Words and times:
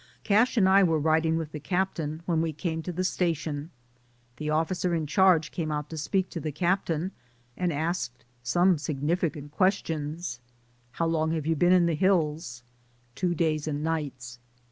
Cash 0.23 0.57
and 0.57 0.67
I 0.67 0.81
were 0.83 0.97
riding 0.99 1.37
with 1.37 1.51
the 1.51 1.59
captain 1.59 2.23
when 2.25 2.41
we 2.41 2.53
came 2.53 2.81
to 2.81 2.91
the 2.91 3.03
station. 3.03 3.69
The 4.37 4.49
officer 4.49 4.95
in 4.95 5.05
charge 5.05 5.51
came 5.51 5.71
out 5.71 5.91
to 5.91 5.95
speak 5.99 6.27
to 6.31 6.39
the 6.39 6.51
captain 6.51 7.11
and 7.55 7.71
asked 7.71 8.25
some 8.41 8.79
significant 8.79 9.51
questions, 9.51 10.39
"How 10.93 11.05
long 11.05 11.33
have 11.33 11.45
you 11.45 11.55
been 11.55 11.71
in 11.71 11.85
the 11.85 11.93
hills?" 11.93 12.63
"Two 13.15 13.35
days 13.35 13.67
and 13.67 13.83
nights." 13.83 14.39